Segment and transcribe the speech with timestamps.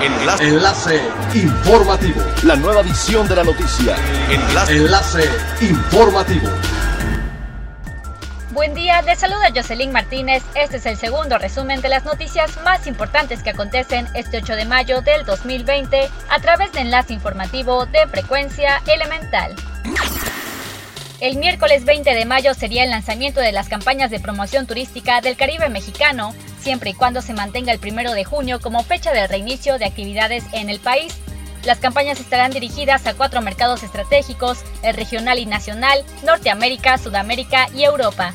[0.00, 0.44] Enlace.
[0.44, 1.00] Enlace
[1.34, 2.22] informativo.
[2.44, 3.96] La nueva edición de la noticia.
[4.30, 4.76] Enlace.
[4.76, 5.24] Enlace
[5.60, 6.48] informativo.
[8.52, 10.44] Buen día, les saluda Jocelyn Martínez.
[10.54, 14.66] Este es el segundo resumen de las noticias más importantes que acontecen este 8 de
[14.66, 19.56] mayo del 2020 a través de enlace informativo de frecuencia elemental.
[21.20, 25.36] El miércoles 20 de mayo sería el lanzamiento de las campañas de promoción turística del
[25.36, 26.32] Caribe mexicano,
[26.68, 30.44] siempre y cuando se mantenga el primero de junio como fecha de reinicio de actividades
[30.52, 31.16] en el país.
[31.64, 37.84] Las campañas estarán dirigidas a cuatro mercados estratégicos, el regional y nacional, Norteamérica, Sudamérica y
[37.84, 38.34] Europa.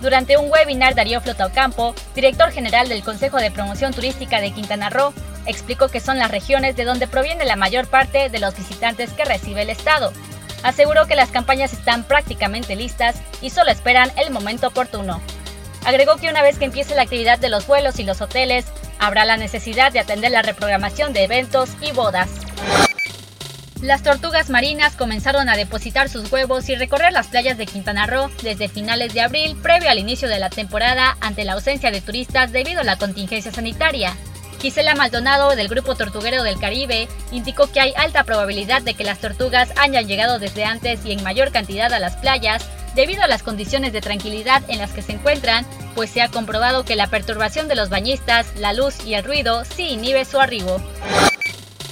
[0.00, 5.14] Durante un webinar, Darío Flotocampo, director general del Consejo de Promoción Turística de Quintana Roo,
[5.46, 9.24] explicó que son las regiones de donde proviene la mayor parte de los visitantes que
[9.24, 10.12] recibe el Estado
[10.62, 15.20] aseguró que las campañas están prácticamente listas y solo esperan el momento oportuno.
[15.88, 18.66] Agregó que una vez que empiece la actividad de los vuelos y los hoteles,
[18.98, 22.28] habrá la necesidad de atender la reprogramación de eventos y bodas.
[23.80, 28.30] Las tortugas marinas comenzaron a depositar sus huevos y recorrer las playas de Quintana Roo
[28.42, 32.52] desde finales de abril, previo al inicio de la temporada, ante la ausencia de turistas
[32.52, 34.14] debido a la contingencia sanitaria.
[34.60, 39.20] Gisela Maldonado del Grupo Tortuguero del Caribe indicó que hay alta probabilidad de que las
[39.20, 43.44] tortugas hayan llegado desde antes y en mayor cantidad a las playas debido a las
[43.44, 47.68] condiciones de tranquilidad en las que se encuentran, pues se ha comprobado que la perturbación
[47.68, 50.82] de los bañistas, la luz y el ruido sí inhibe su arribo.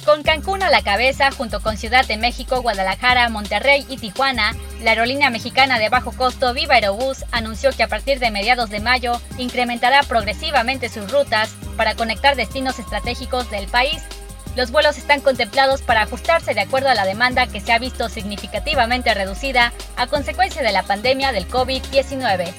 [0.03, 4.89] Con Cancún a la cabeza, junto con Ciudad de México, Guadalajara, Monterrey y Tijuana, la
[4.89, 9.21] aerolínea mexicana de bajo costo Viva Aerobús anunció que a partir de mediados de mayo
[9.37, 14.03] incrementará progresivamente sus rutas para conectar destinos estratégicos del país.
[14.57, 18.09] Los vuelos están contemplados para ajustarse de acuerdo a la demanda que se ha visto
[18.09, 22.51] significativamente reducida a consecuencia de la pandemia del COVID-19.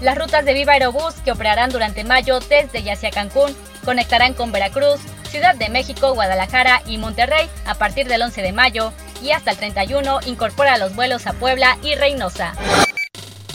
[0.00, 3.52] Las rutas de Viva Aerobús que operarán durante mayo desde y hacia Cancún
[3.84, 8.92] conectarán con Veracruz, Ciudad de México, Guadalajara y Monterrey a partir del 11 de mayo
[9.20, 12.52] y hasta el 31 incorpora los vuelos a Puebla y Reynosa.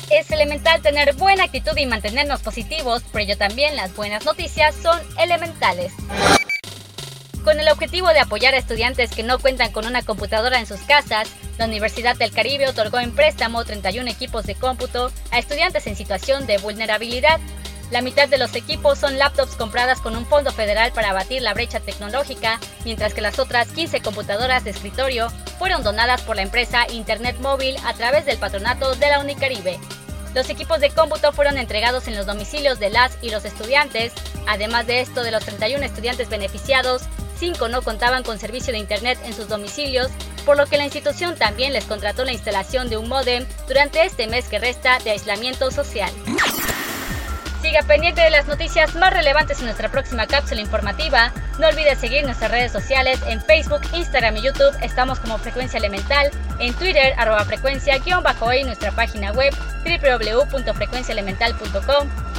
[0.09, 4.99] Es elemental tener buena actitud y mantenernos positivos, pero yo también las buenas noticias son
[5.17, 5.93] elementales.
[7.45, 10.81] Con el objetivo de apoyar a estudiantes que no cuentan con una computadora en sus
[10.81, 15.95] casas, la Universidad del Caribe otorgó en préstamo 31 equipos de cómputo a estudiantes en
[15.95, 17.39] situación de vulnerabilidad
[17.91, 21.53] la mitad de los equipos son laptops compradas con un fondo federal para abatir la
[21.53, 25.29] brecha tecnológica, mientras que las otras 15 computadoras de escritorio
[25.59, 29.79] fueron donadas por la empresa Internet Móvil a través del patronato de la Unicaribe.
[30.33, 34.11] Los equipos de cómputo fueron entregados en los domicilios de las y los estudiantes.
[34.47, 37.03] Además de esto, de los 31 estudiantes beneficiados,
[37.37, 40.09] 5 no contaban con servicio de Internet en sus domicilios,
[40.45, 44.27] por lo que la institución también les contrató la instalación de un modem durante este
[44.27, 46.11] mes que resta de aislamiento social.
[47.61, 51.33] Siga pendiente de las noticias más relevantes en nuestra próxima cápsula informativa.
[51.57, 54.77] No olvides seguir nuestras redes sociales en Facebook, Instagram y YouTube.
[54.83, 56.29] Estamos como Frecuencia Elemental.
[56.59, 59.51] En Twitter, arroba frecuencia-y nuestra página web
[59.83, 62.24] www.frecuenciaelemental.com.